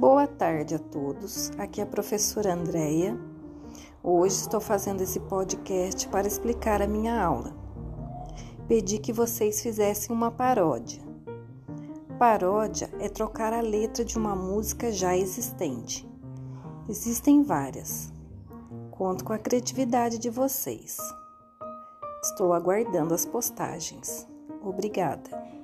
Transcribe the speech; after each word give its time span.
Boa 0.00 0.26
tarde 0.26 0.76
a 0.76 0.78
todos. 0.78 1.50
Aqui 1.58 1.78
é 1.78 1.84
a 1.84 1.86
professora 1.86 2.54
Andreia. 2.54 3.20
Hoje 4.02 4.36
estou 4.36 4.58
fazendo 4.58 5.02
esse 5.02 5.20
podcast 5.20 6.08
para 6.08 6.26
explicar 6.26 6.80
a 6.80 6.86
minha 6.86 7.22
aula. 7.22 7.54
Pedi 8.66 8.96
que 8.98 9.12
vocês 9.12 9.60
fizessem 9.60 10.16
uma 10.16 10.30
paródia. 10.30 11.02
Paródia 12.18 12.90
é 12.98 13.10
trocar 13.10 13.52
a 13.52 13.60
letra 13.60 14.02
de 14.02 14.16
uma 14.16 14.34
música 14.34 14.90
já 14.90 15.14
existente. 15.14 16.08
Existem 16.88 17.42
várias. 17.42 18.10
Conto 18.92 19.22
com 19.22 19.34
a 19.34 19.38
criatividade 19.38 20.16
de 20.16 20.30
vocês. 20.30 20.96
Estou 22.24 22.54
aguardando 22.54 23.12
as 23.12 23.26
postagens. 23.26 24.26
Obrigada. 24.62 25.59